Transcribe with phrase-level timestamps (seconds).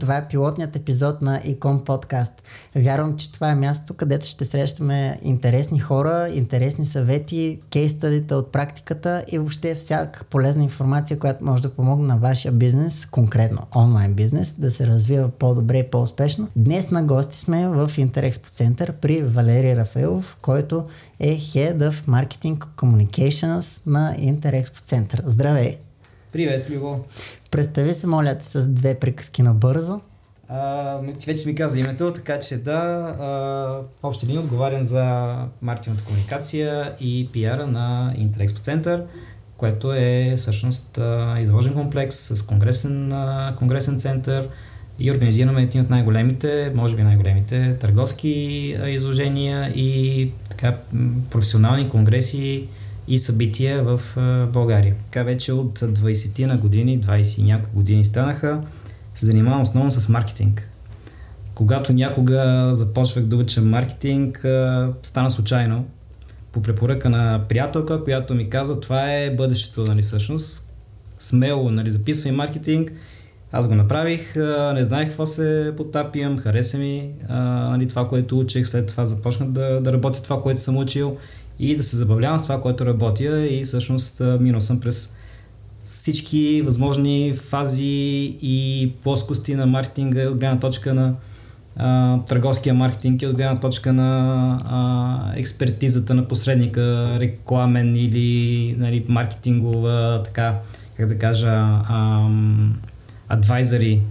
[0.00, 2.42] Това е пилотният епизод на Икон подкаст.
[2.76, 9.24] Вярвам, че това е място, където ще срещаме интересни хора, интересни съвети, кейстадите от практиката
[9.32, 14.54] и въобще всяка полезна информация, която може да помогне на вашия бизнес, конкретно онлайн бизнес,
[14.58, 16.48] да се развива по-добре и по-успешно.
[16.56, 20.84] Днес на гости сме в Интерекспо център при Валерий Рафаелов, който
[21.20, 25.22] е Head of Marketing Communications на Интерекспо център.
[25.26, 25.78] Здравей!
[26.34, 27.04] Привет, Любо.
[27.50, 30.00] Представи се, моля с две приказки набързо.
[30.48, 33.24] А, ти вече ми каза името, така че да, а,
[34.00, 39.02] в общи линии отговарям за маркетинговата комуникация и пиара на Интерекспо Център,
[39.56, 40.98] което е всъщност
[41.40, 43.12] изложен комплекс с конгресен,
[43.56, 44.48] конгресен център
[44.98, 48.30] и организираме един от най-големите, може би най-големите търговски
[48.86, 50.78] изложения и така
[51.30, 52.68] професионални конгреси
[53.08, 54.00] и събития в
[54.52, 54.94] България.
[55.04, 58.62] Така вече от 20 на години, 20 и няколко години станаха,
[59.14, 60.70] се занимавам основно с маркетинг.
[61.54, 64.38] Когато някога започвах да уча маркетинг,
[65.02, 65.86] стана случайно.
[66.52, 70.70] По препоръка на приятелка, която ми каза, това е бъдещето, нали, всъщност.
[71.18, 72.92] Смело, нали, записвай маркетинг.
[73.52, 74.36] Аз го направих,
[74.74, 79.80] не знаех какво се потапям, хареса ми нали, това, което учих, след това започнах да,
[79.80, 81.16] да работя това, което съм учил
[81.58, 85.16] и да се забавлявам с това, което работя и всъщност минал съм през
[85.84, 91.14] всички възможни фази и плоскости на маркетинга от гледна точка на
[91.76, 99.04] а, търговския маркетинг и от гледна точка на а, експертизата на посредника, рекламен или нали,
[99.08, 100.58] маркетингова, така,
[100.96, 101.80] как да кажа,
[103.28, 104.02] адвайзари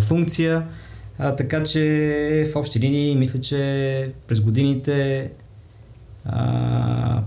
[0.00, 0.66] функция.
[1.18, 5.30] А, така че в общи линии мисля, че през годините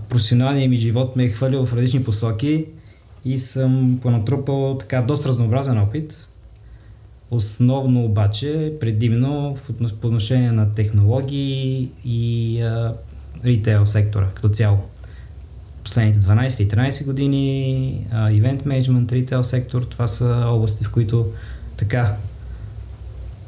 [0.08, 2.66] професионалният ми живот ме е хвалил в различни посоки
[3.24, 6.28] и съм понатрупал така доста разнообразен опит.
[7.30, 9.70] Основно обаче, предимно в,
[10.04, 12.94] отношение на технологии и а,
[13.44, 14.78] ритейл сектора като цяло.
[15.84, 21.26] Последните 12 или 13 години, а, event management, ритейл сектор, това са области, в които
[21.76, 22.16] така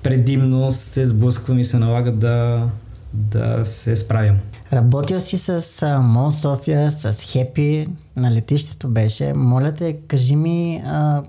[0.02, 2.68] предимно се сблъсквам и се налага да,
[3.14, 4.36] да се справям.
[4.72, 7.86] Работил си с Мон София, с Хепи,
[8.16, 9.32] на летището беше.
[9.32, 11.22] Моля те, кажи ми а,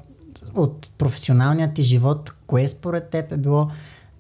[0.56, 3.68] от професионалния ти живот, кое според теб е било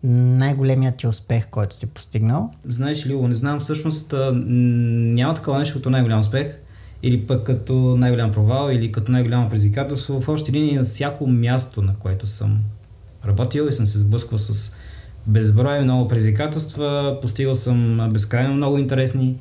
[0.03, 2.51] най-големият ти успех, който си постигнал?
[2.69, 6.57] Знаеш ли, не знам, всъщност няма такова нещо като най-голям успех
[7.03, 10.21] или пък като най-голям провал или като най-голямо предизвикателство.
[10.21, 12.59] В общи линии на всяко място, на което съм
[13.25, 14.75] работил и съм се сблъсквал с
[15.27, 19.35] безброй много предизвикателства, постигал съм безкрайно много интересни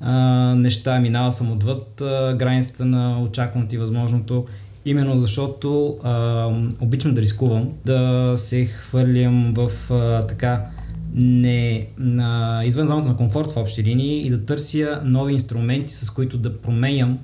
[0.00, 0.12] а,
[0.54, 4.46] неща, минал съм отвъд а, границата на очакваното и възможното,
[4.84, 6.46] именно защото а,
[6.80, 10.66] обичам да рискувам, да се хвърлям в а, така
[11.14, 16.10] не на, извън зоната на комфорт в общи линии и да търся нови инструменти, с
[16.10, 17.18] които да променям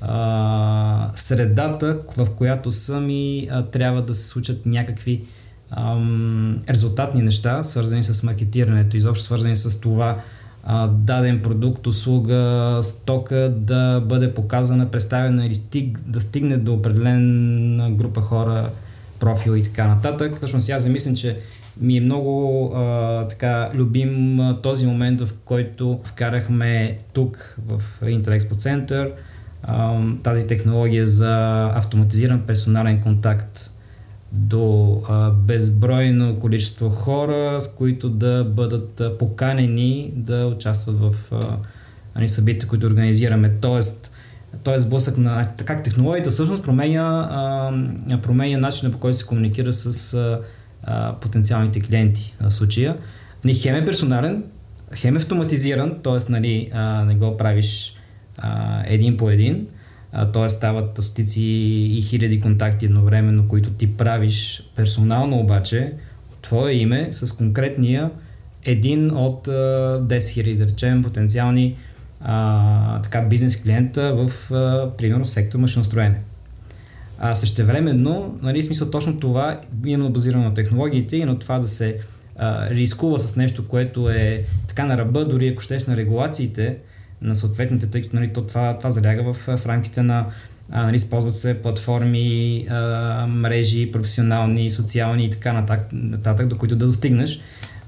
[0.00, 5.24] а, средата, в която съм и а, трябва да се случат някакви
[5.70, 10.16] ам, резултатни неща, свързани с маркетирането, изобщо свързани с това
[10.64, 17.90] а, даден продукт, услуга, стока да бъде показана, представена или стиг, да стигне до определена
[17.90, 18.70] група хора,
[19.18, 20.36] профил и така нататък.
[20.38, 21.38] Всъщност аз замислям, че
[21.80, 28.54] ми е много а, така любим а, този момент, в който вкарахме тук в Интерекспо
[28.54, 29.12] Център
[30.22, 33.70] тази технология за автоматизиран персонален контакт
[34.32, 41.14] до а, безбройно количество хора, с които да бъдат а, поканени да участват в
[42.14, 43.50] а, събития, които организираме.
[43.60, 44.12] Тоест,
[44.64, 44.78] т.е.
[44.78, 50.40] сблъсък на как технологията всъщност променя, а, променя начина по който се комуникира с а,
[50.82, 52.96] а, потенциалните клиенти в случая.
[53.44, 54.44] Нали, хем е персонален,
[54.94, 56.32] хем е автоматизиран, т.е.
[56.32, 57.94] Нали, а, не го правиш
[58.38, 59.66] а, един по един,
[60.32, 60.48] т.е.
[60.48, 61.42] стават стотици
[61.90, 65.92] и хиляди контакти едновременно, които ти правиш персонално обаче
[66.32, 68.10] от твое име с конкретния
[68.64, 69.50] един от а,
[70.02, 71.76] 10 хиляди, да речем, потенциални
[72.20, 76.20] а, така, бизнес клиента в, а, примерно, сектор машиностроене.
[77.18, 82.00] А същевременно, нали, смисъл точно това, именно базирано на технологиите и на това да се
[82.36, 86.76] а, рискува с нещо, което е така на ръба, дори ако щеш на регулациите,
[87.22, 90.26] на съответните, тъй като нали, то, това, това заляга в, в рамките на
[90.70, 96.76] а, нали, използват се платформи, а, мрежи, професионални, социални и така нататък, нататък до които
[96.76, 97.40] да достигнеш.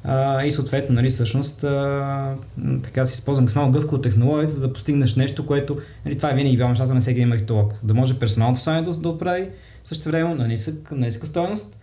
[0.05, 2.35] А, и съответно, нали, всъщност, а,
[2.83, 6.35] така си използвам максимално гъвко от технологията, за да постигнеш нещо, което, нали, това е
[6.35, 7.75] винаги било нещата на всеки един маркетолог.
[7.83, 9.49] Да може персонално послание да, да отправи,
[9.85, 11.79] също време на ниска, на ниска стоеност,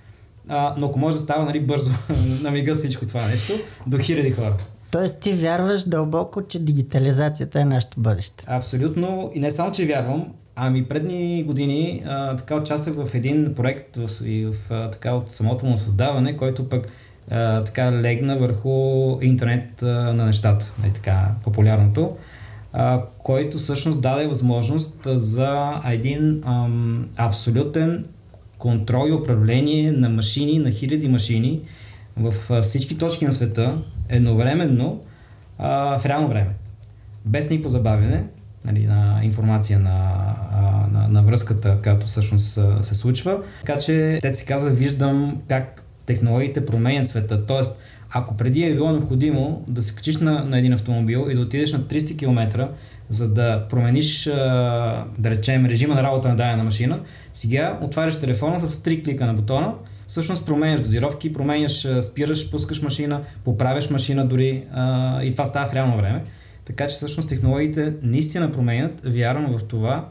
[0.48, 1.92] а, но ако може да става нали, бързо
[2.42, 3.54] на мига всичко това нещо,
[3.88, 4.57] до хиляди хора.
[4.91, 8.45] Тоест ти вярваш дълбоко, че дигитализацията е нашето бъдеще.
[8.47, 9.31] Абсолютно.
[9.33, 14.07] И не само, че вярвам, ами предни години а, така участвах в един проект в,
[14.07, 16.88] в, в, така от самото му създаване, който пък
[17.31, 18.71] а, така легна върху
[19.21, 22.15] интернет а, на нещата, нали, така популярното,
[22.74, 28.06] а, който всъщност даде възможност за един ам, абсолютен
[28.57, 31.62] контрол и управление на машини, на хиляди машини
[32.18, 33.77] в а, всички точки на света
[34.09, 35.01] едновременно
[35.57, 36.50] а, в реално време.
[37.25, 38.23] Без никакво забавяне
[38.65, 40.25] нали, на информация на,
[40.91, 43.41] на, на връзката, която всъщност се случва.
[43.65, 47.45] Така че, те си каза, виждам как технологиите променят света.
[47.45, 47.79] Тоест,
[48.11, 51.73] ако преди е било необходимо да се качиш на, на един автомобил и да отидеш
[51.73, 52.67] на 300 км,
[53.09, 54.23] за да промениш,
[55.17, 57.00] да речем, режима на работа на дадена машина,
[57.33, 59.73] сега отваряш телефона с 3 клика на бутона,
[60.09, 65.73] всъщност променяш дозировки, променяш, спираш, пускаш машина, поправяш машина дори а, и това става в
[65.73, 66.23] реално време.
[66.65, 70.09] Така че всъщност технологиите наистина променят, вярвам в това,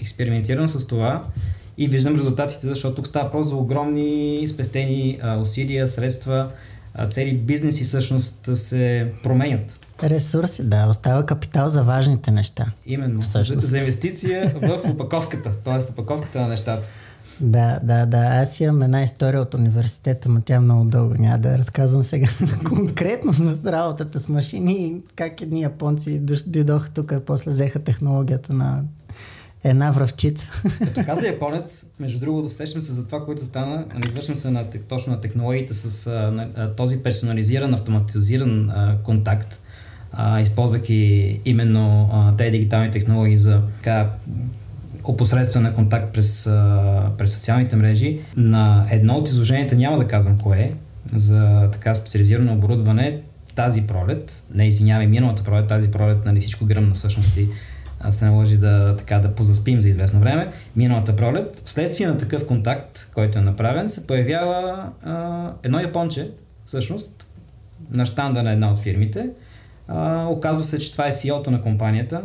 [0.00, 1.24] експериментирам с това
[1.78, 6.50] и виждам резултатите, защото тук става просто за огромни спестени а, усилия, средства,
[6.94, 9.80] а, цели бизнеси всъщност се променят.
[10.02, 12.72] Ресурси, да, остава капитал за важните неща.
[12.86, 15.92] Именно, за, за инвестиция в опаковката, т.е.
[15.92, 16.90] опаковката на нещата.
[17.40, 18.18] Да, да, да.
[18.18, 21.14] Аз имам една история от университета, но тя е много дълго.
[21.18, 22.26] Няма да разказвам сега
[22.68, 28.52] конкретно за работата с машини и как едни японци дойдоха тук и после взеха технологията
[28.52, 28.84] на
[29.64, 30.50] една връвчица.
[30.78, 33.86] Като каза японец, между другото, сещам се за това, което стана.
[33.94, 39.60] Нали, вършим се на, точно на технологиите с а, на, този персонализиран, автоматизиран а, контакт,
[40.12, 44.10] а, използвайки именно а, тези дигитални технологии за така,
[45.04, 46.44] опосредствен контакт през,
[47.18, 48.18] през социалните мрежи.
[48.36, 50.72] На едно от изложенията, няма да казвам кое е,
[51.14, 53.20] за така специализирано оборудване,
[53.54, 57.48] тази пролет, не извинявай, миналата пролет, тази пролет, нали всичко гръмна всъщност и
[58.10, 60.52] се наложи да, така, да позаспим за известно време.
[60.76, 66.30] Миналата пролет, вследствие на такъв контакт, който е направен, се появява а, едно японче,
[66.66, 67.26] всъщност,
[67.94, 69.28] на штанда на една от фирмите.
[69.88, 72.22] А, оказва се, че това е CEO-то на компанията,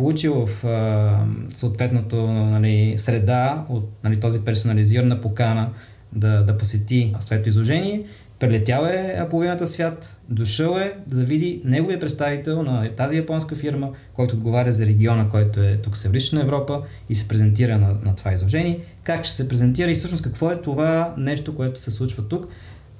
[0.00, 5.68] получил в а, съответното нали, среда от нали, този персонализирана покана
[6.12, 8.04] да, да посети своето изложение
[8.40, 14.36] Прелетял е половината свят, дошъл е да види неговия представител на тази японска фирма, който
[14.36, 18.78] отговаря за региона, който е тук Северична Европа и се презентира на, на това изложение.
[19.02, 22.48] Как ще се презентира и всъщност какво е това нещо, което се случва тук.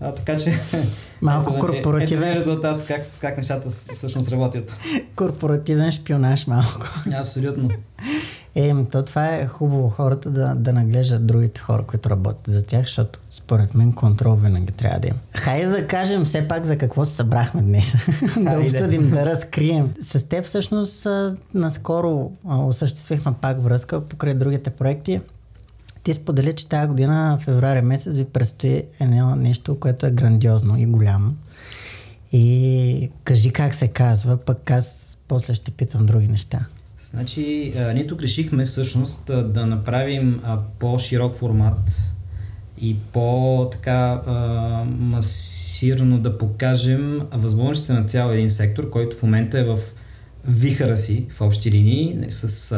[0.00, 0.52] А, така че.
[1.22, 2.28] Малко ето, корпоративен.
[2.28, 4.76] Ето резултат, как, как нещата всъщност работят.
[5.16, 6.86] Корпоративен шпионаж малко.
[7.20, 7.68] Абсолютно.
[8.54, 12.80] Е, то това е хубаво хората да, да наглеждат другите хора, които работят за тях,
[12.80, 15.18] защото според мен контрол винаги трябва да има.
[15.34, 17.94] Хайде да кажем все пак за какво се събрахме днес.
[18.36, 19.94] да обсъдим, да разкрием.
[20.00, 21.06] С теб всъщност
[21.54, 25.20] наскоро осъществихме пак връзка покрай другите проекти.
[26.04, 30.86] Ти сподели, че тази година, феврари месец, ви предстои едно нещо, което е грандиозно и
[30.86, 31.34] голямо.
[32.32, 36.66] И кажи как се казва, пък аз после ще питам други неща.
[37.10, 42.02] Значи, а, ние тук решихме всъщност да направим а, по-широк формат
[42.78, 44.22] и по-така
[44.98, 49.78] масирано да покажем възможностите на цял един сектор, който в момента е в
[50.44, 52.74] вихара си в общи линии, с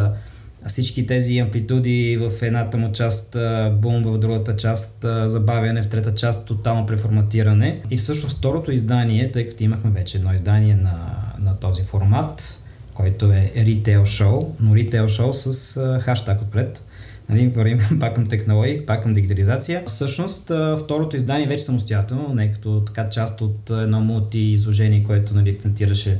[0.66, 3.36] всички тези амплитуди в едната му част
[3.72, 7.80] бум, в другата част забавяне, в трета част тотално преформатиране.
[7.90, 10.94] И всъщност второто издание, тъй като имахме вече едно издание на,
[11.38, 12.58] на този формат,
[12.94, 16.84] който е Retail Show, но Retail Show с хаштаг отпред.
[17.28, 19.82] Нали, вървим пак към технологии, пак към дигитализация.
[19.86, 20.52] Всъщност,
[20.84, 26.18] второто издание вече самостоятелно, не като така част от едно мулти изложение, което нали, акцентираше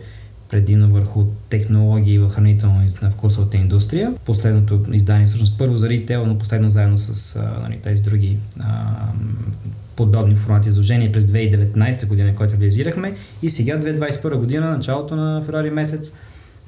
[0.52, 4.14] предимно върху технологии в хранително на вкусовата индустрия.
[4.24, 8.94] Последното издание, всъщност първо за ритейл, но последно заедно с а, нали, тези други а,
[9.96, 15.70] подобни формати изложения през 2019 година, който реализирахме и сега 2021 година, началото на феврари
[15.70, 16.16] месец,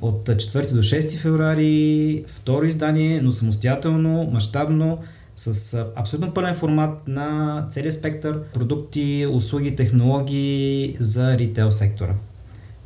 [0.03, 4.99] от 4 до 6 феврари, второ издание, но самостоятелно, мащабно,
[5.37, 12.14] с абсолютно пълен формат на целия спектър продукти, услуги, технологии за ритейл сектора.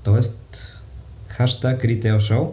[0.02, 0.77] Тоест,
[1.38, 2.50] хаштаг Retail Show.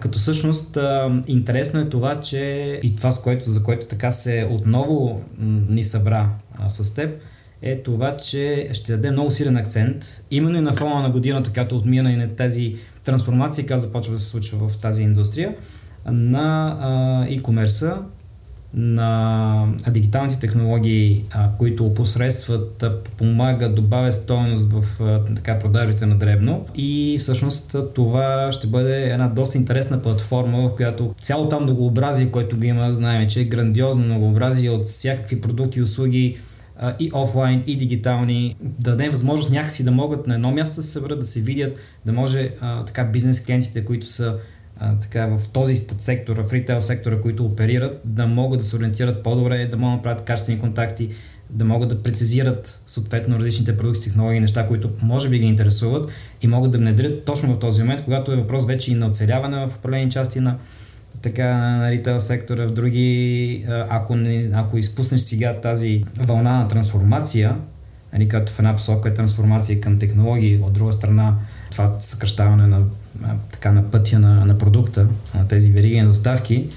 [0.00, 0.78] Като всъщност
[1.26, 2.40] интересно е това, че
[2.82, 5.22] и това, с което, за което така се отново
[5.68, 6.28] ни събра
[6.68, 7.20] с теб,
[7.62, 11.76] е това, че ще даде много силен акцент, именно и на фона на годината, която
[11.76, 15.54] отмина и на тази трансформация, която започва да се случва в тази индустрия,
[16.06, 17.96] на а, e-commerce,
[18.74, 22.84] на дигиталните технологии, а, които посредстват,
[23.18, 26.66] помагат, добавят стоеност в а, така продажите на дребно.
[26.74, 32.56] И всъщност това ще бъде една доста интересна платформа, в която цялото там многообразие, което
[32.56, 36.38] го има, знаем, че е грандиозно многообразие от всякакви продукти и услуги,
[36.98, 40.92] и офлайн, и дигитални, да дадем възможност някакси да могат на едно място да се
[40.92, 44.36] съберат, да се видят, да може а, така бизнес клиентите, които са
[44.78, 49.22] а, така, в този сектор, в ритейл сектора, които оперират, да могат да се ориентират
[49.22, 51.10] по-добре, да могат да правят качествени контакти,
[51.50, 56.10] да могат да прецизират съответно различните продукти, технологии, неща, които може би ги интересуват
[56.42, 59.66] и могат да внедрят точно в този момент, когато е въпрос вече и на оцеляване
[59.66, 60.58] в определени части на,
[61.22, 67.56] така на ритейл сектора, в други, ако, не, ако изпуснеш сега тази вълна на трансформация,
[68.12, 71.36] нали, като в една посока е трансформация към технологии, от друга страна
[71.76, 72.82] това съкръщаване на,
[73.52, 76.68] така, на пътя на, на продукта, на тези вериги на доставки,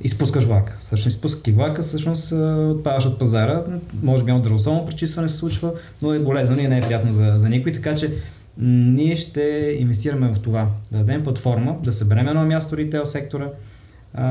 [0.00, 0.76] изпускаш влака.
[0.78, 2.32] Всъщност, изпускайки влака, всъщност
[2.70, 3.62] отпадаш от пазара.
[4.02, 5.72] Може би едно здравословно пречистване се случва,
[6.02, 7.72] но е болезнено и не е приятно за, за никой.
[7.72, 8.14] Така че
[8.58, 10.68] ние ще инвестираме в това.
[10.92, 13.48] Да дадем платформа, да съберем едно място ритейл сектора,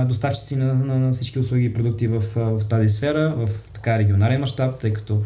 [0.06, 4.40] доставчици на, на, на всички услуги и продукти в, в тази сфера, в така регионален
[4.40, 5.22] мащаб, тъй като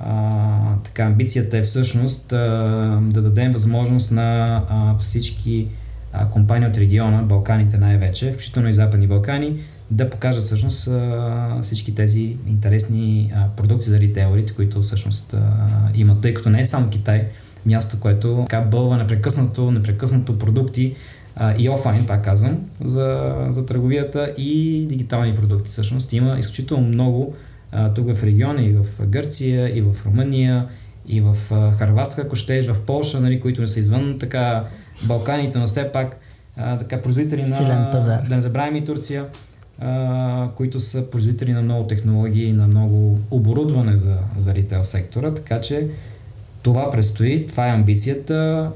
[0.00, 2.36] а, така амбицията е всъщност а,
[3.02, 5.68] да дадем възможност на а, всички
[6.12, 9.56] а, компании от региона, Балканите най-вече, включително и Западни Балкани,
[9.90, 15.40] да покажат всъщност а, всички тези интересни а, продукти за ритейлерите, които всъщност а,
[15.94, 17.28] имат, тъй като не е само Китай,
[17.66, 20.94] място, което така бълва непрекъснато, непрекъснато продукти,
[21.36, 25.70] а, и офлайн, пак казвам, за, за търговията и дигитални продукти.
[25.70, 27.34] Всъщност има изключително много
[27.72, 30.68] а, тук в региона и в Гърция, и в Румъния,
[31.06, 34.64] и в а, Харватска, ако щеш, в Полша, нали, които не са извън така
[35.02, 36.20] Балканите, но все пак
[36.56, 37.90] а, така производители на...
[37.92, 38.22] пазар.
[38.28, 39.26] Да не забравим и Турция,
[39.78, 45.60] а, които са производители на много технологии, на много оборудване за, за ритейл сектора, така
[45.60, 45.88] че
[46.62, 48.70] това предстои, това е амбицията.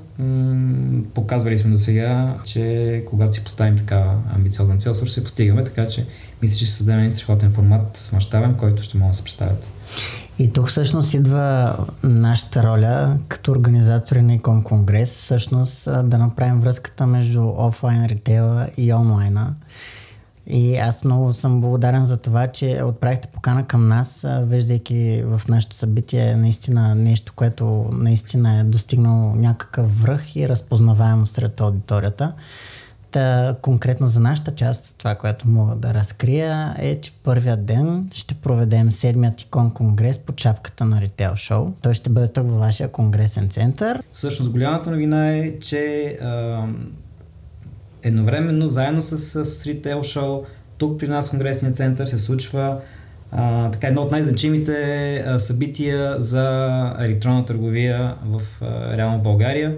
[1.14, 5.88] показвали сме до сега, че когато си поставим така амбициозна цел, също се постигаме, така
[5.88, 6.06] че
[6.42, 9.72] мисля, че ще създадем един страхотен формат, мащабен, който ще могат да се представят.
[10.38, 17.06] И тук всъщност идва нашата роля като организатори на Икон Конгрес, всъщност да направим връзката
[17.06, 19.54] между офлайн ритейла и онлайна.
[20.46, 25.76] И аз много съм благодарен за това, че отправихте покана към нас, виждайки в нашето
[25.76, 32.32] събитие наистина нещо, което наистина е достигнало някакъв връх и разпознаваемо сред аудиторията.
[33.10, 38.34] Та, конкретно за нашата част, това, което мога да разкрия е, че първият ден ще
[38.34, 41.72] проведем седмият икон конгрес по чапката на Retail Show.
[41.82, 44.02] Той ще бъде тук във вашия конгресен център.
[44.12, 46.16] Всъщност голямата новина е, че
[48.04, 50.44] едновременно, заедно с, с, с Retail Show,
[50.78, 52.80] тук при нас в Конгресния център се случва
[53.32, 59.76] а, така едно от най-значимите а, събития за електронна търговия в а, реално България.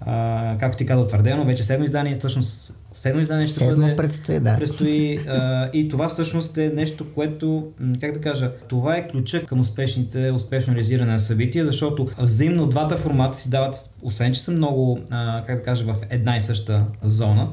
[0.00, 3.96] А, както ти каза, утвърдено, вече седмо издание, всъщност седмо издание ще седмо бъде.
[3.96, 4.56] предстои, да.
[4.56, 7.68] Предстои а, и това всъщност е нещо, което,
[8.00, 12.96] как да кажа, това е ключа към успешните, успешно реализиране на събития, защото взаимно двата
[12.96, 16.84] формата си дават, освен че са много, а, как да кажа, в една и съща
[17.02, 17.48] зона,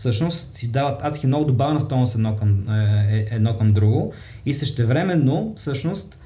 [0.00, 4.12] всъщност си дават адски много добавена стойност едно към, е, е, едно към друго
[4.46, 6.18] и същевременно всъщност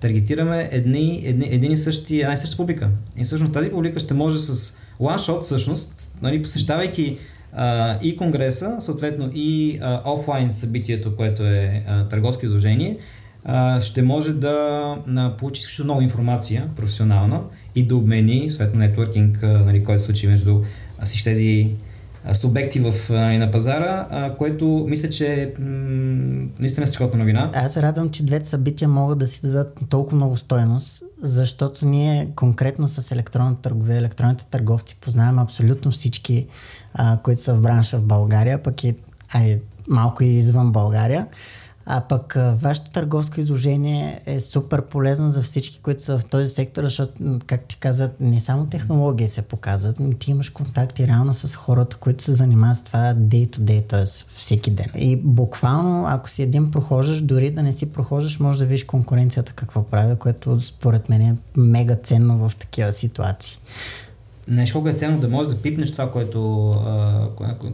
[0.00, 2.90] таргетираме едни, едни, един и същи, една и съща публика.
[3.16, 7.18] И всъщност тази публика ще може с one-shot всъщност, нали, посещавайки
[7.52, 12.98] а, и конгреса, съответно и а, офлайн събитието, което е а, търговско изложение,
[13.44, 14.54] а, ще може да
[15.16, 17.42] а, получи изключително много информация професионална
[17.74, 20.62] и да обмени, съответно нетворкинг, нали, който се случи между
[21.04, 21.70] всички тези
[22.32, 25.66] субекти в, на пазара, което мисля, че м-
[26.58, 27.50] наистина е страхотна новина.
[27.54, 32.28] Аз се радвам, че двете събития могат да си дадат толкова много стойност, защото ние
[32.36, 36.46] конкретно с електронната търговия, електронните търговци познаваме абсолютно всички,
[36.94, 38.94] а, които са в бранша в България, пък и
[39.32, 41.26] ай, малко и извън България.
[41.92, 46.84] А пък вашето търговско изложение е супер полезно за всички, които са в този сектор,
[46.84, 51.54] защото, как ти казват, не само технологии се показват, но ти имаш контакти реално с
[51.54, 54.04] хората, които се занимават с това day to day, т.е.
[54.36, 54.86] всеки ден.
[54.98, 59.52] И буквално, ако си един прохождаш, дори да не си прохождаш, може да видиш конкуренцията
[59.52, 63.58] какво прави, което според мен е мега ценно в такива ситуации.
[64.48, 66.74] нещо колко е ценно да можеш да пипнеш това, което,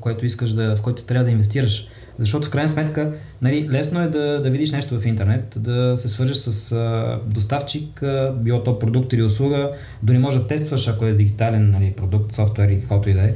[0.01, 1.89] което искаш да, в което трябва да инвестираш.
[2.19, 6.09] Защото в крайна сметка, нали, лесно е да, да видиш нещо в интернет, да се
[6.09, 9.71] свържеш с а, доставчик, а, било то продукт или услуга,
[10.03, 13.33] дори може да тестваш, ако е дигитален нали, продукт, софтуер или каквото и да е.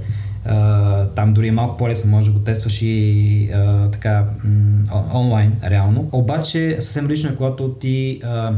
[0.48, 5.56] Uh, там дори е малко по-лесно, може да го тестваш и uh, така м- онлайн,
[5.64, 6.08] реално.
[6.12, 8.54] Обаче съвсем лично е, когато ти, uh,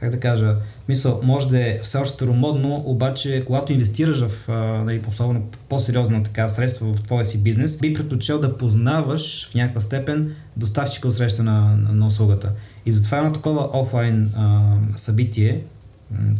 [0.00, 0.56] как да кажа,
[0.88, 4.48] мисъл, може да е все още старомодно, обаче когато инвестираш в,
[4.84, 9.80] нали, особено по-сериозна така средства в твоя си бизнес, би предпочел да познаваш в някаква
[9.80, 12.52] степен доставчика от среща на, на, на услугата.
[12.86, 15.60] И затова едно такова офлайн а, събитие,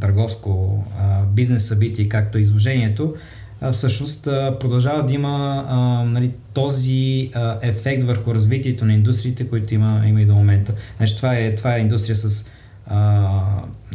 [0.01, 3.15] търговско а, бизнес събитие, както и изложението,
[3.61, 9.49] а, всъщност а, продължава да има а, нали, този а, ефект върху развитието на индустриите,
[9.49, 10.75] които има, има и до момента.
[10.97, 12.51] Значи, това, е, това е индустрия с
[12.87, 13.31] а,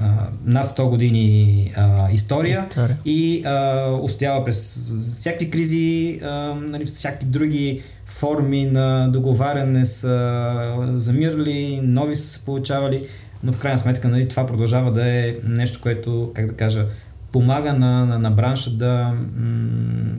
[0.02, 6.28] а, над 100 години а, история, история и а, устоява през всякакви кризи, а,
[6.70, 13.08] нали, всякакви други форми на договаряне са замирали, нови са се получавали,
[13.44, 16.86] но в крайна сметка нали, това продължава да е нещо, което, как да кажа,
[17.32, 19.14] помага на, на, на бранша да,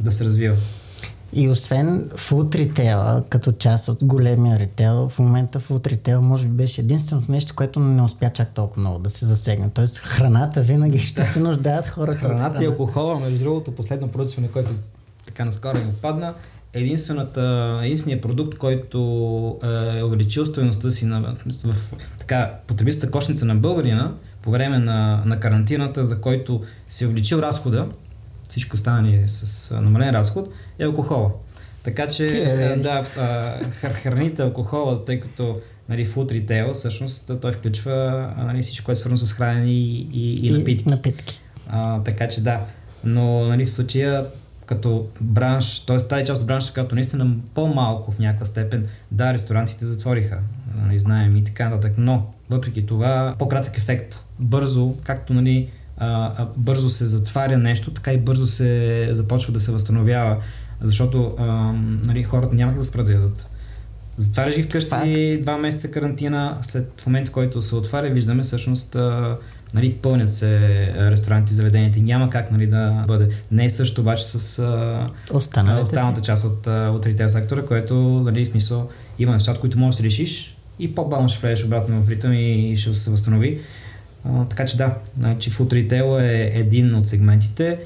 [0.01, 0.57] да се развива.
[1.39, 6.53] И освен фуд ритейла, като част от големия ритейл, в момента фуд ритейл може би
[6.53, 9.71] беше единственото нещо, което не успя чак толкова много да се засегне.
[9.75, 12.19] Тоест храната винаги ще се нуждаят хората.
[12.19, 12.65] Храната храна.
[12.65, 14.71] и алкохола, между другото, последно проучване, което
[15.27, 16.35] така наскоро ми падна,
[16.73, 18.99] единствената, единственият продукт, който
[19.99, 21.35] е увеличил стоеността си на,
[21.67, 24.13] в, така, потребителска кошница на българина
[24.43, 27.89] по време на, на карантината, за който се е увеличил разхода,
[28.49, 30.49] всичко останали с намален разход,
[30.79, 31.31] е алкохола.
[31.83, 33.05] Така че, е, да,
[34.03, 39.27] храните алкохола, тъй като нали, фуд ритейл, всъщност той включва нали, всичко, което е свързано
[39.27, 40.89] с хранене и, и, и напитки.
[40.89, 41.41] И напитки.
[41.69, 42.61] А, така че да,
[43.05, 44.27] но нали, в случая
[44.67, 45.97] като бранш, т.е.
[45.97, 50.39] тази част от бранша, като наистина по-малко в някаква степен, да, ресторантите затвориха,
[50.83, 56.49] нали, знаем и така нататък, но въпреки това по-кратък ефект, бързо, както нали, а, а,
[56.57, 60.37] бързо се затваря нещо, така и бързо се започва да се възстановява,
[60.81, 61.45] защото а,
[62.05, 63.51] нали, хората няма да спрат да ядат.
[64.17, 65.43] Затваряш ги вкъщи Факт.
[65.43, 69.37] два месеца карантина, след в момента, който се отваря, виждаме всъщност а,
[69.75, 70.59] нали, пълнят се
[70.97, 71.99] ресторанти, заведенията.
[72.01, 73.29] Няма как нали, да бъде.
[73.51, 75.07] Не е също обаче с а,
[75.83, 80.57] останалата част от, от ритейл сектора, което нали, смисъл има нещата, които можеш да решиш
[80.79, 83.61] и по-бавно ще влезеш обратно в ритъм и ще се възстанови.
[84.29, 87.79] А, така че да, значи Food Retail е един от сегментите,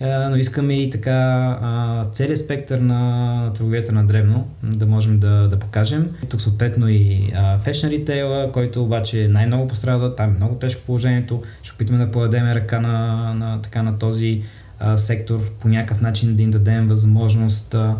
[0.00, 5.58] а, но искаме и така целият спектър на търговията на древно да можем да, да
[5.58, 6.10] покажем.
[6.28, 11.42] Тук съответно и а, Fashion Retail, който обаче най-много пострада, там е много тежко положението.
[11.62, 14.42] Ще опитаме да подадем ръка на, на, така, на този
[14.78, 17.94] а, сектор по някакъв начин да им дадем възможност а,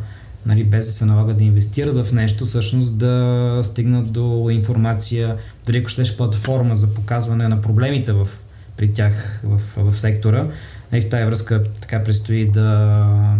[0.49, 5.79] нали, без да се налага да инвестират в нещо, всъщност да стигнат до информация, дори
[5.79, 8.29] ако щеш платформа за показване на проблемите в,
[8.77, 10.47] при тях в, в сектора.
[10.93, 13.37] И в тази връзка така предстои да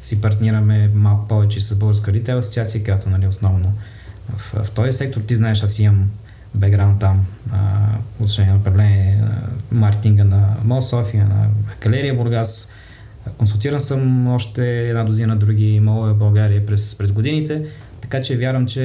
[0.00, 3.72] си партнираме малко повече с Българска ритейл асоциация, която нали, основно
[4.36, 5.20] в, в този сектор.
[5.20, 6.10] Ти знаеш, аз имам
[6.54, 7.26] бекграунд там,
[8.14, 9.24] отношение на управление,
[9.72, 11.48] маркетинга на МО София, на
[11.82, 12.72] Галерия Бургас,
[13.38, 17.64] Консултиран съм още една дозина други молове в България през, през годините,
[18.00, 18.82] така че вярвам, че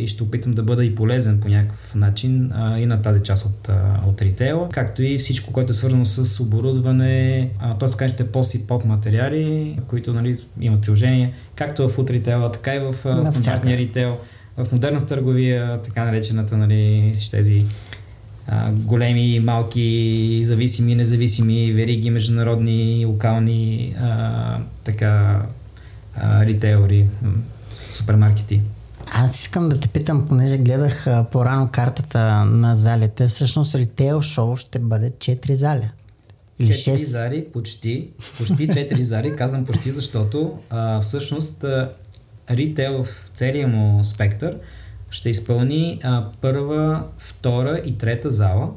[0.00, 3.46] и ще опитам да бъда и полезен по някакъв начин а, и на тази част
[3.46, 7.88] от, а, от ритейла, както и всичко, което е свързано с оборудване, т.е.
[7.96, 12.94] кажете пост и поп материали, които нали, имат приложение както в ритейла, така и в
[13.24, 14.18] стандартния ритейл,
[14.56, 17.64] в модерна търговия, така наречената, нали, тези
[18.48, 25.42] а, големи малки, зависими независими вериги, международни, локални а, така
[26.14, 27.08] а, ритейлери,
[27.90, 28.60] супермаркети.
[29.12, 34.56] Аз искам да те питам, понеже гледах а, по-рано картата на залите, всъщност ритейл шоу
[34.56, 35.90] ще бъде 4 заля.
[36.58, 36.96] Или 4 6?
[36.96, 38.08] зали, почти.
[38.38, 39.36] Почти 4 зали.
[39.36, 41.90] Казвам почти, защото а, всъщност а,
[42.50, 44.56] ритейл в целия му спектър
[45.10, 48.70] ще изпълни а, първа, втора и трета зала,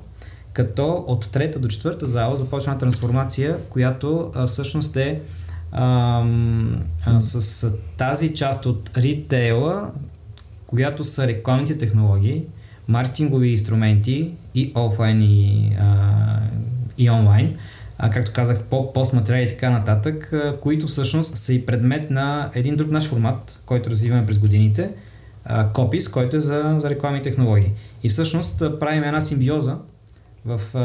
[0.53, 5.21] като от трета до четвърта зала започва трансформация, която а, всъщност е
[5.71, 6.25] а,
[7.05, 9.91] а, с а, тази част от ритейла,
[10.67, 12.43] която са рекламните технологии,
[12.87, 16.39] маркетингови инструменти и офлайн и, а,
[16.97, 17.57] и онлайн,
[17.97, 22.49] а, както казах, по постматериали и така нататък, а, които всъщност са и предмет на
[22.53, 24.89] един друг наш формат, който развиваме през годините–
[25.73, 27.71] Копис, който е за, за рекламни технологии.
[28.03, 29.77] И всъщност правим една симбиоза
[30.45, 30.81] в, а,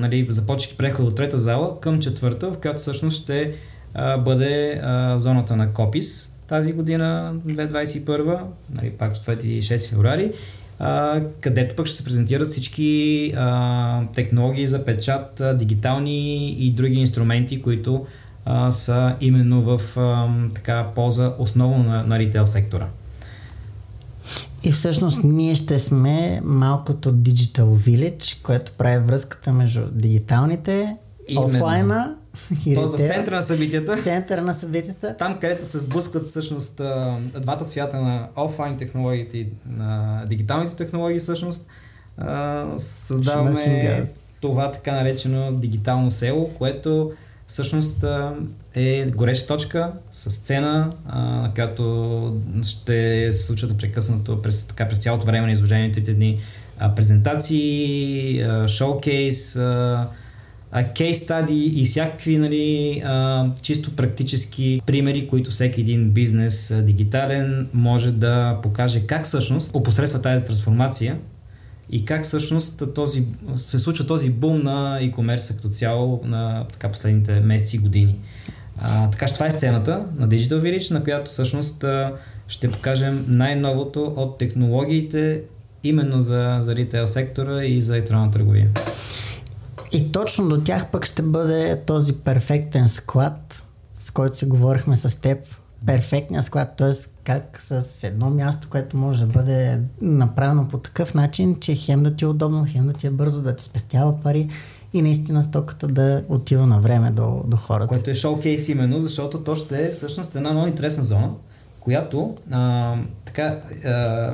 [0.00, 3.54] нали, започвайки преход от трета зала към четвърта, в която всъщност ще
[3.94, 8.38] а, бъде а, зоната на Копис тази година, 2021,
[8.74, 10.32] нали, пак 4 и 6 феврари,
[10.78, 17.00] а, където пък ще се презентират всички а, технологии за печат, а, дигитални и други
[17.00, 18.06] инструменти, които
[18.44, 22.88] а, са именно в а, така полза основно на, на ритейл сектора.
[24.64, 30.96] И всъщност ние ще сме малкото Digital Village, което прави връзката между дигиталните,
[31.28, 31.48] Именно.
[31.48, 32.16] офлайна
[32.66, 34.02] и Тоест в центъра на събитията.
[34.02, 35.16] Центъра на събитията.
[35.16, 36.80] Там, където се сблъскват всъщност
[37.40, 41.66] двата свята на офлайн технологиите и на дигиталните технологии всъщност
[42.76, 44.06] създаваме
[44.40, 47.12] това така наречено дигитално село, което
[47.48, 48.04] всъщност
[48.74, 55.26] е гореща точка с сцена, на която ще се случват прекъснато през, така, през цялото
[55.26, 56.40] време на изложението дни.
[56.96, 59.58] Презентации, шоукейс,
[60.96, 63.02] кейс стади и всякакви нали,
[63.62, 70.44] чисто практически примери, които всеки един бизнес дигитален може да покаже как всъщност опосредства тази
[70.44, 71.18] трансформация
[71.90, 73.24] и как всъщност този,
[73.56, 78.18] се случва този бум на e-commerce като цяло на така, последните месеци и години.
[78.78, 81.84] А, така че това е сцената на Digital Village, на която всъщност
[82.48, 85.42] ще покажем най-новото от технологиите
[85.84, 88.68] именно за, за ритейл сектора и за електронна търговия.
[89.92, 93.62] И точно до тях пък ще бъде този перфектен склад,
[93.94, 95.38] с който си говорихме с теб.
[95.86, 96.92] Перфектният склад, т.е.
[97.28, 102.16] как с едно място, което може да бъде направено по такъв начин, че хем да
[102.16, 104.48] ти е удобно, хем да ти е бързо, да ти спестява пари
[104.92, 107.86] и наистина стоката да отива на време до, до хората.
[107.86, 111.30] Което е шоукейс именно, защото то ще е всъщност една много интересна зона,
[111.80, 114.32] която а, така а,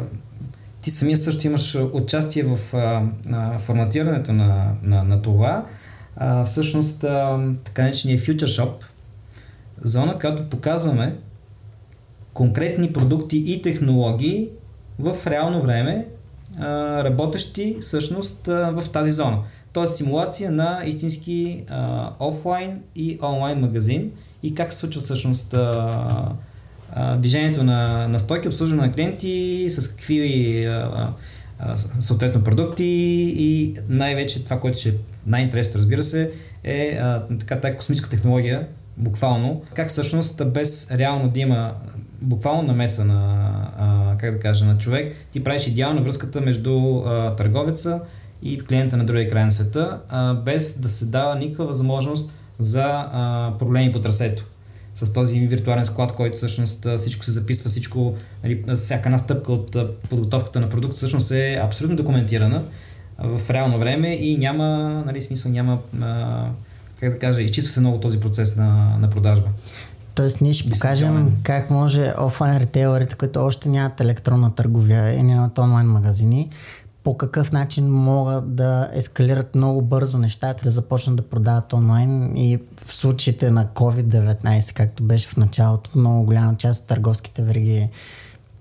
[0.80, 3.02] ти самия също имаш участие в а,
[3.32, 5.66] а, форматирането на, на, на това.
[6.16, 8.84] А, всъщност, а, така наречения Future Shop,
[9.84, 11.16] зона, която показваме
[12.34, 14.48] конкретни продукти и технологии
[14.98, 16.06] в реално време,
[17.04, 19.38] работещи всъщност в тази зона.
[19.72, 21.64] Тоест симулация на истински
[22.20, 25.54] офлайн и онлайн магазин и как се случва всъщност
[27.18, 30.68] движението на, на стойки, обслужване на клиенти, с какви
[32.00, 32.84] съответно продукти
[33.38, 34.92] и най-вече това, което ще е
[35.26, 36.30] най-интересно, разбира се,
[36.64, 36.98] е
[37.38, 38.66] така тази космическа технология,
[38.96, 41.74] буквално, как всъщност без реално да има
[42.24, 47.36] буквално намеса на, а, как да кажа, на човек, ти правиш идеална връзката между а,
[47.36, 48.00] търговеца
[48.42, 52.84] и клиента на другия край на света, а, без да се дава никаква възможност за
[52.84, 54.46] а, проблеми по трасето
[54.94, 59.76] с този виртуален склад, който всъщност всичко се записва, всичко, нали, всяка една стъпка от
[60.10, 62.64] подготовката на продукт всъщност е абсолютно документирана
[63.18, 64.66] в реално време и няма,
[65.06, 65.78] нали, смисъл няма,
[67.00, 69.48] как да кажа, изчиства се много този процес на, на продажба.
[70.14, 75.58] Тоест ние ще покажем как може офлайн ретейлерите, които още нямат електронна търговия и нямат
[75.58, 76.50] онлайн магазини,
[77.04, 82.58] по какъв начин могат да ескалират много бързо нещата, да започнат да продават онлайн и
[82.84, 87.88] в случаите на COVID-19, както беше в началото, много голяма част от търговските вериги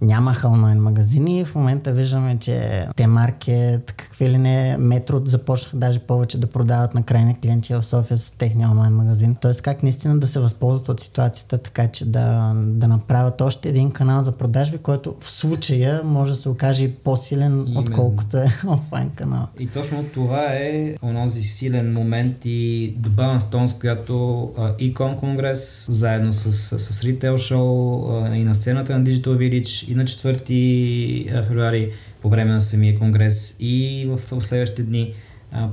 [0.01, 1.45] нямаха онлайн магазини.
[1.45, 6.93] В момента виждаме, че те маркет, какви ли не, метро започнаха даже повече да продават
[6.93, 9.35] на крайни клиенти в София с техния онлайн магазин.
[9.41, 13.91] Тоест как наистина да се възползват от ситуацията, така че да, да направят още един
[13.91, 17.79] канал за продажби, който в случая може да се окаже по-силен, Именно.
[17.79, 19.47] отколкото е офлайн канал.
[19.59, 24.13] И точно това е онози силен момент и добавен стон, с която
[24.57, 30.03] Econ Конгрес, заедно с, с Retail Show и на сцената на Digital Village и на
[30.03, 31.91] 4 февруари
[32.23, 35.13] по време на самия конгрес и в, в следващите дни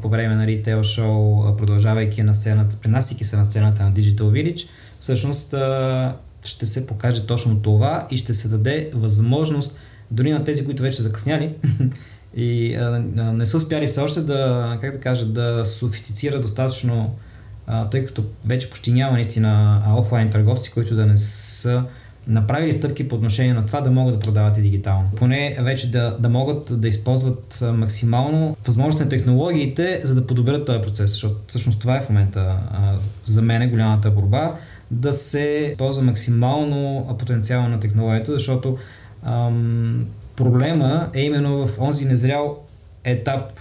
[0.03, 4.69] по време на ритейл шоу, продължавайки на сцената, пренасики се на сцената на Digital Village,
[5.01, 5.55] всъщност
[6.45, 9.77] ще се покаже точно това и ще се даде възможност
[10.11, 11.55] дори на тези, които вече закъсняли
[12.37, 12.77] и
[13.15, 17.15] не са успяли все още да, как да кажа, да софистицира достатъчно,
[17.91, 21.85] тъй като вече почти няма наистина офлайн търговци, които да не са
[22.27, 25.11] направили стъпки по отношение на това да могат да продават и дигитално.
[25.17, 30.81] Поне вече да, да могат да използват максимално възможности на технологиите, за да подобрят този
[30.81, 34.55] процес, защото всъщност това е в момента а, за мен е голямата борба
[34.91, 38.79] да се използва максимално потенциала на технологията, защото
[39.23, 40.07] ам,
[40.37, 42.59] проблема е именно в онзи незрял
[43.05, 43.61] етап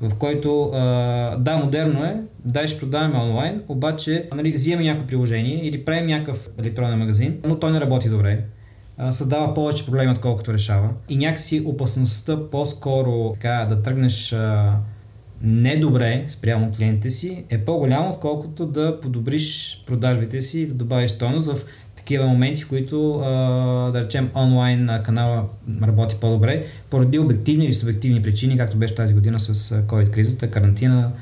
[0.00, 5.64] в който а, да, модерно е, да, ще продаваме онлайн, обаче нали, взимаме някакво приложение
[5.64, 8.44] или правим някакъв електронен магазин, но той не работи добре.
[8.98, 10.88] А, създава повече проблеми, отколкото решава.
[11.08, 14.76] И някакси опасността по-скоро така, да тръгнеш а,
[15.42, 21.52] недобре спрямо клиентите си, е по-голямо, отколкото да подобриш продажбите си и да добавиш стойност
[21.52, 21.66] в
[22.08, 23.18] такива моменти, които,
[23.92, 25.44] да речем, онлайн канала
[25.82, 31.12] работи по-добре, поради обективни или субективни причини, както беше тази година с COVID-кризата, карантина,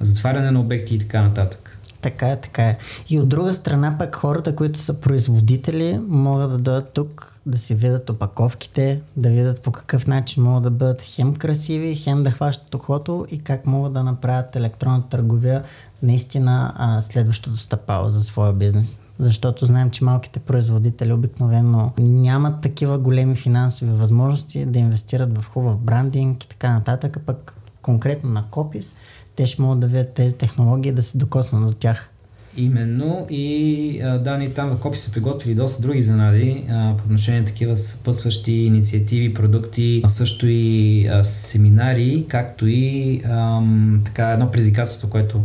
[0.00, 1.78] затваряне на обекти и така нататък.
[2.00, 2.78] Така е, така е.
[3.08, 7.74] И от друга страна пък хората, които са производители, могат да дойдат тук, да си
[7.74, 12.74] видят опаковките, да видят по какъв начин могат да бъдат хем красиви, хем да хващат
[12.74, 15.62] окото и как могат да направят електронна търговия
[16.02, 19.01] наистина а, следващото стъпало за своя бизнес.
[19.18, 25.78] Защото знаем, че малките производители обикновено нямат такива големи финансови възможности да инвестират в хубав
[25.78, 28.96] брандинг и така нататък, пък конкретно на Копис–
[29.36, 32.08] те ще могат да видят тези технологии да се докоснат до тях.
[32.56, 37.46] Именно и да, ние там в Копи са приготвили доста други занади по отношение на
[37.46, 43.62] такива съпъсващи инициативи, продукти, а също и а, семинари, както и а,
[44.04, 45.40] така едно предизвикателство, което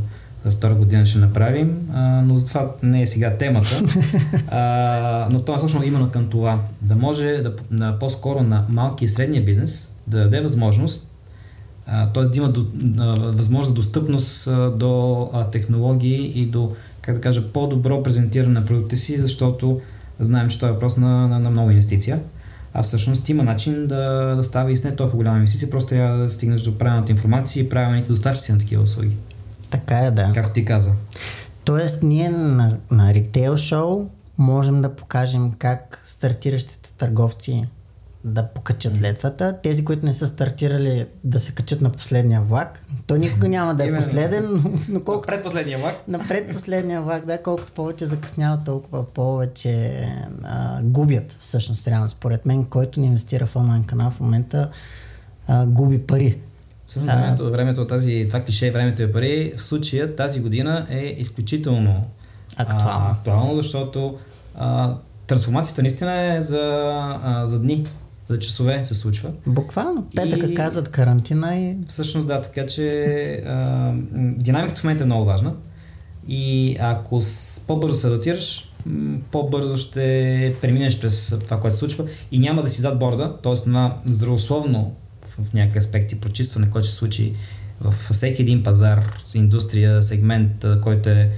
[0.50, 3.84] за втора година ще направим, а, но за това не е сега темата.
[4.52, 6.60] А, но то е точно именно към това.
[6.82, 11.08] Да може да, на, по-скоро на малки и средния бизнес да даде възможност
[11.88, 12.24] т.е.
[12.24, 12.66] да има до,
[12.98, 18.60] а, възможност за достъпност а, до а, технологии и до, как да кажа, по-добро презентиране
[18.60, 19.82] на продукти си, защото
[20.20, 22.20] знаем, че това е въпрос на, на, на много инвестиция.
[22.74, 26.18] А всъщност има начин да, да става и с не толкова голяма инвестиция, просто трябва
[26.18, 29.12] да стигнеш до правилната информация и правилните доставчици на такива услуги.
[29.70, 30.32] Така е, да.
[30.34, 30.92] Както ти каза.
[31.64, 37.68] Тоест, ние на, на ритейл шоу можем да покажем как стартиращите търговци
[38.24, 39.58] да покачат летвата.
[39.64, 42.80] Тези, които не са стартирали да се качат на последния влак.
[43.08, 45.32] То никога няма да е последен, но, но колкото...
[45.32, 46.08] На предпоследния влак.
[46.08, 50.08] На предпоследния влак, да, колкото повече закъснява, толкова повече
[50.44, 52.10] а, губят всъщност реално.
[52.10, 54.70] Според мен, който не инвестира в онлайн канал в момента
[55.48, 56.38] а, губи пари.
[56.88, 62.04] Всъщност времето, времето тази, това клише времето е пари, в случая тази година е изключително
[62.58, 64.18] актуално, а, актуално защото
[64.56, 64.96] а,
[65.28, 66.62] трансформацията наистина е за,
[67.24, 67.86] а, за дни
[68.30, 69.32] за часове се случва.
[69.48, 70.08] Буквално.
[70.16, 70.54] Петъка и...
[70.54, 71.76] казват карантина и...
[71.88, 72.94] Всъщност да, така че
[73.46, 75.54] а, динамиката в момента е много важна
[76.28, 78.74] и ако с, по-бързо се адаптираш,
[79.32, 83.56] по-бързо ще преминеш през това, което се случва и няма да си зад борда, т.е.
[83.56, 84.96] това здравословно
[85.40, 87.34] в, в някакви аспекти прочистване, което се случи
[87.82, 91.32] в всеки един пазар, индустрия, сегмент, който е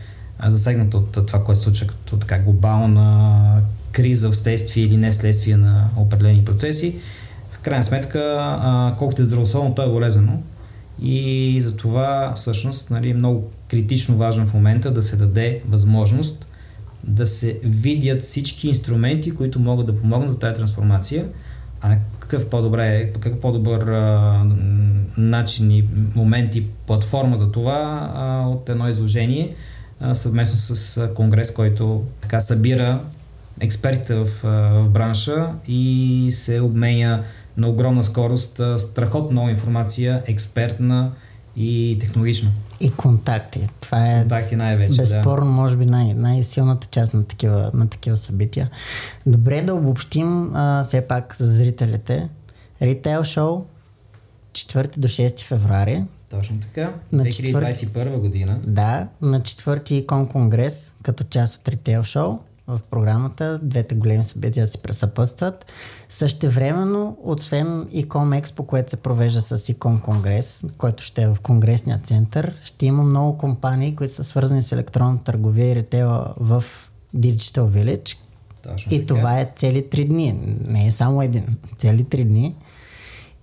[0.47, 5.89] засегнат от това, което се случва като така глобална криза вследствие или не следствие на
[5.95, 6.95] определени процеси.
[7.51, 10.41] В крайна сметка, колкото е здравословно, то е болезнено.
[11.01, 16.45] И за това всъщност нали, е много критично важно в момента да се даде възможност
[17.03, 21.25] да се видят всички инструменти, които могат да помогнат за тази трансформация,
[21.81, 21.97] а
[22.29, 24.43] какъв по-добре, какъв по-добър а,
[25.17, 29.55] начин и момент и платформа за това а, от едно изложение
[29.99, 33.01] а, съвместно с конгрес, който така събира
[33.59, 34.27] експертите в,
[34.83, 37.23] в бранша и се обменя
[37.57, 41.11] на огромна скорост страхотно информация, експертна
[41.55, 42.51] и технологична.
[42.79, 43.69] И контакти.
[43.81, 45.51] Това е контакти най-вече, безспорно, да.
[45.51, 48.69] може би най- най-силната част на такива, на такива събития.
[49.25, 52.29] Добре да обобщим а, все пак за зрителите.
[52.81, 53.65] Ритейл шоу
[54.51, 56.03] 4 до 6 февруари.
[56.29, 56.93] Точно така.
[57.11, 58.59] На 2021 година.
[58.67, 63.59] Да, на 4 икон конгрес, като част от ритейл шоу в програмата.
[63.63, 65.65] Двете големи събития си пресъпътстват.
[66.09, 71.99] Същевременно, освен Ecom Expo, което се провежда с Ecom Конгрес, който ще е в Конгресния
[72.03, 76.63] център, ще има много компании, които са свързани с електронна търговия и ретела в
[77.15, 78.17] Digital Village.
[78.61, 79.07] Точно и така.
[79.07, 80.57] това е цели три дни.
[80.65, 81.57] Не е само един.
[81.77, 82.55] Цели три дни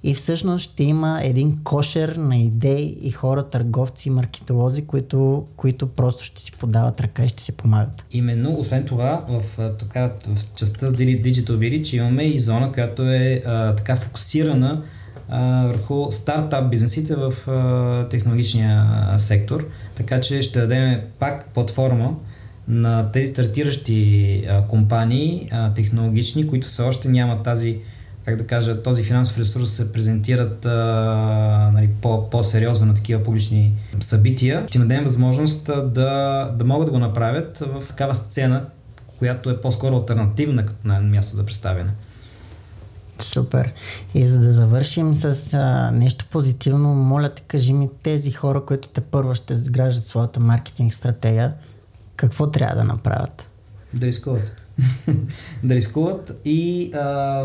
[0.06, 5.86] и всъщност ще има един кошер на идеи и хора, търговци и маркетолози, които, които
[5.86, 8.04] просто ще си подават ръка и ще си помагат.
[8.12, 9.42] Именно, освен това, в,
[9.78, 14.82] така, в частта с Digital Village имаме и зона, която е а, така фокусирана
[15.28, 22.14] а, върху стартап бизнесите в а, технологичния сектор, така че ще дадем пак платформа
[22.68, 27.78] на тези стартиращи а, компании а, технологични, които все още нямат тази
[28.26, 33.74] как да кажа, този финансов ресурс се презентират а, нали, по, по-сериозно на такива публични
[34.00, 38.64] събития, ще им дадем възможност да, да могат да го направят в такава сцена,
[39.18, 41.90] която е по-скоро альтернативна като на място за представяне.
[43.18, 43.72] Супер.
[44.14, 48.88] И за да завършим с а, нещо позитивно, моля те, кажи ми тези хора, които
[48.88, 51.54] те първо ще изграждат своята маркетинг стратегия,
[52.16, 53.46] какво трябва да направят?
[53.94, 54.65] Да рискуват.
[55.64, 56.90] да рискуват и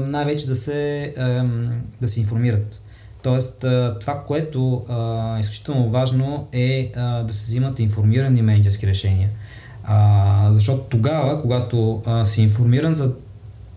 [0.07, 1.13] най-вече да се,
[2.01, 2.81] да се информират.
[3.23, 3.65] Тоест,
[3.99, 4.85] това, което
[5.37, 9.29] е изключително важно е да се взимат информирани менеджерски решения.
[10.49, 13.13] Защото тогава, когато си информиран за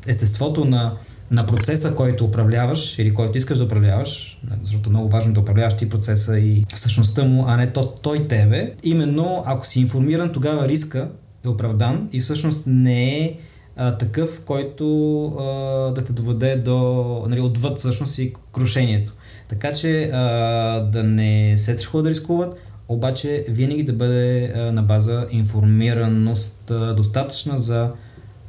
[0.07, 0.97] естеството на,
[1.31, 5.75] на процеса, който управляваш или който искаш да управляваш, защото е много важно да управляваш
[5.75, 10.69] ти процеса и същността му, а не то, той тебе, именно ако си информиран, тогава
[10.69, 11.09] риска
[11.45, 13.37] е оправдан и всъщност не е
[13.77, 15.45] а, такъв, който а,
[15.95, 19.13] да те доведе до, нали, отвъд всъщност и крушението.
[19.49, 20.21] Така че а,
[20.81, 22.57] да не се страхува да рискуват,
[22.89, 27.91] обаче винаги да бъде а, на база информираност а, достатъчна за,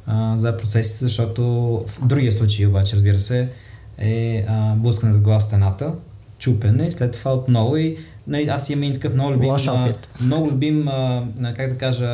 [0.06, 1.42] а, за процесите, защото
[1.88, 3.48] в другия случай обаче, разбира се,
[3.98, 5.92] е а, блъскане за глава стената,
[6.38, 10.88] чупене, след това отново и нали, аз имам и такъв много любим, а, много любим
[10.88, 12.08] а, как да кажа,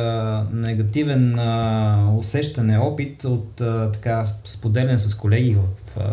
[0.53, 6.03] негативен а, усещане, опит от а, така споделяне с колеги в, а,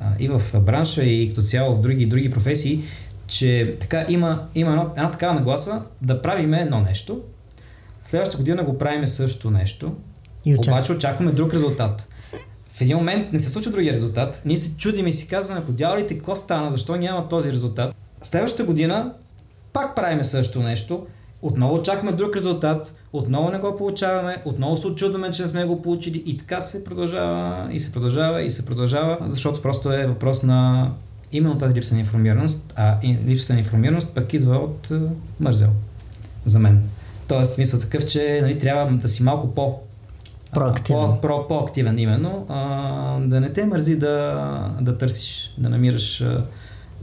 [0.00, 2.82] а, и в бранша и като цяло в други, други професии,
[3.26, 7.22] че така има, има една, една такава нагласа да правим едно нещо,
[8.02, 9.92] следващата година го правиме също нещо,
[10.44, 10.78] и очакваме.
[10.78, 12.08] обаче очакваме друг резултат.
[12.72, 16.14] В един момент не се случва другия резултат, ние се чудим и си казваме, подявалите
[16.14, 17.94] какво стана, защо няма този резултат.
[18.22, 19.12] Следващата година
[19.72, 21.06] пак правиме също нещо,
[21.42, 25.82] отново очакваме друг резултат, отново не го получаваме, отново се очудваме, че не сме го
[25.82, 30.42] получили и така се продължава и се продължава и се продължава, защото просто е въпрос
[30.42, 30.90] на
[31.32, 35.08] именно тази липса на информираност, а липса на информираност пък идва от uh,
[35.40, 35.70] мързел
[36.44, 36.82] за мен.
[37.28, 39.78] Тоест, смисъл такъв, че нали, трябва да си малко по
[40.52, 41.06] Проактивен.
[41.06, 42.46] По, про, по-активен именно.
[42.48, 46.24] А, да не те мързи да, да търсиш, да намираш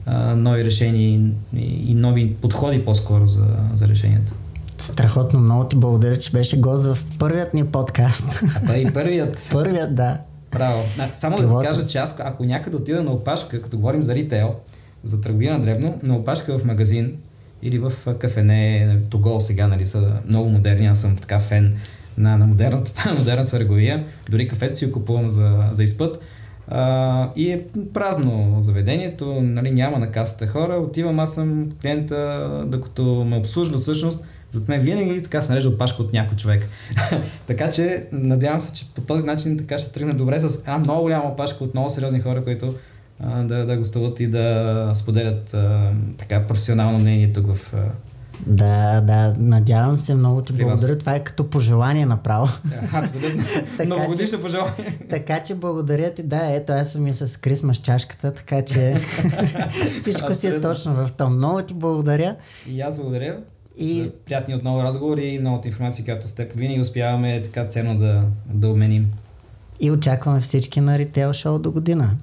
[0.06, 4.34] а, а, нови решения и, нови подходи по-скоро за, за решенията.
[4.78, 8.44] Страхотно, много ти благодаря, че беше гост в първият ни подкаст.
[8.56, 9.48] А той и първият.
[9.52, 10.18] първият, да.
[10.52, 10.84] Право.
[11.12, 11.56] Само Пилота.
[11.56, 14.56] да ти кажа, че аз, ако някъде отида на опашка, като говорим за ритейл,
[15.04, 17.18] за търговия на дребно, на опашка в магазин
[17.62, 21.76] или в кафене, того сега, нали, са много модерни, аз съм така фен
[22.18, 24.06] на, на модерната, на модерната търговия.
[24.30, 26.20] Дори кафето си купувам за, за изпът.
[26.68, 30.74] А, и е празно заведението, нали, няма на касата хора.
[30.74, 36.04] Отивам, аз съм клиента, докато ме обслужва всъщност, зад мен винаги така се нарежда опашка
[36.04, 36.68] от някой човек.
[37.48, 41.02] така че надявам се, че по този начин така ще тръгне добре с една много
[41.02, 42.76] голяма опашка от много сериозни хора, които
[43.20, 47.74] а, да, да гостуват и да споделят а, така професионално мнение тук в,
[48.46, 51.00] да, да, надявам се, много ти благодаря.
[51.00, 52.48] Това е като пожелание направо.
[52.94, 53.44] Абсолютно.
[53.86, 55.00] Много годишно пожелание.
[55.10, 56.24] Така че благодаря ти.
[56.24, 58.96] Да, ето аз съм и с Крисмас чашката, така че
[60.02, 61.36] всичко си е точно в том.
[61.36, 62.36] Много ти благодаря.
[62.70, 63.38] И аз благодаря.
[63.78, 64.04] И...
[64.04, 68.24] За приятни отново разговори и многото информация, която с теб винаги успяваме така ценно да,
[68.54, 69.12] да обменим.
[69.80, 72.16] И очакваме всички на ритейл шоу до година.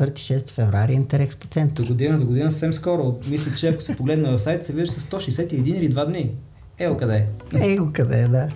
[0.00, 1.82] 4-6 феврари Интерекс по център.
[1.82, 3.14] До година, до година съвсем скоро.
[3.28, 6.30] Мисля, че ако се погледне в сайт, се вижда с 161 или 2 дни.
[6.78, 7.72] Ево къде е.
[7.72, 8.48] Его къде е, да.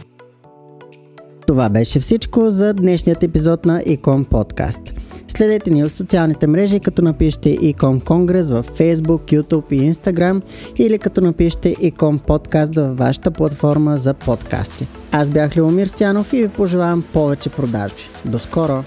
[1.46, 4.80] Това беше всичко за днешният епизод на Икон Подкаст.
[5.28, 10.42] Следете ни в социалните мрежи, като напишете Икон Конгрес в Facebook, YouTube и Instagram
[10.76, 14.86] или като напишете Икон Подкаст във вашата платформа за подкасти.
[15.12, 18.02] Аз бях Леомир Стянов и ви пожелавам повече продажби.
[18.24, 18.84] До скоро!